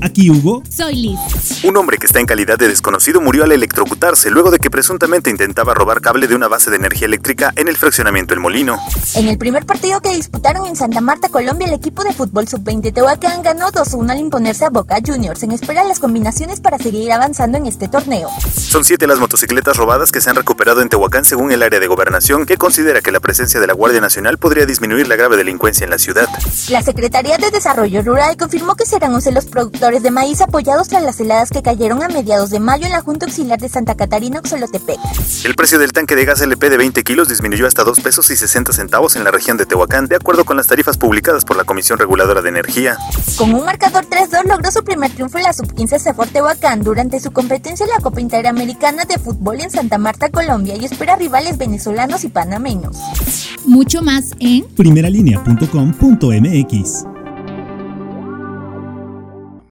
[0.00, 0.62] Aquí Hugo.
[0.70, 1.64] Soy Liz.
[1.64, 5.28] Un hombre que está en calidad de desconocido murió al electrocutarse luego de que presuntamente
[5.28, 8.78] intentaba robar cable de una base de energía eléctrica en el fraccionamiento El Molino.
[9.14, 12.94] En el primer partido que disputaron en Santa Marta, Colombia, el equipo de fútbol sub-20
[12.94, 17.58] Tehuacán ganó 2-1 al imponerse a Boca Juniors en espera las combinaciones para seguir avanzando
[17.58, 18.28] en este torneo.
[18.54, 21.86] Son siete las motocicletas robadas que se han recuperado en Tehuacán según el área de
[21.88, 25.84] gobernación, que considera que la presencia de la Guardia Nacional podría disminuir la grave delincuencia
[25.84, 26.28] en la ciudad.
[26.68, 29.46] La Secretaría de Desarrollo Rural confirmó que serán 11 los
[29.88, 33.00] productores de maíz apoyados tras las heladas que cayeron a mediados de mayo en la
[33.00, 34.98] Junta Auxiliar de Santa Catarina, Oxolotepec.
[35.44, 38.36] El precio del tanque de gas LP de 20 kilos disminuyó hasta 2 pesos y
[38.36, 41.64] 60 centavos en la región de Tehuacán, de acuerdo con las tarifas publicadas por la
[41.64, 42.98] Comisión Reguladora de Energía.
[43.36, 47.30] Con un marcador 3-2 logró su primer triunfo en la Sub-15 Sefor Tehuacán durante su
[47.30, 52.24] competencia en la Copa Interamericana de Fútbol en Santa Marta, Colombia, y espera rivales venezolanos
[52.24, 52.98] y panameños.
[53.64, 57.17] Mucho más en primeralinea.com.mx.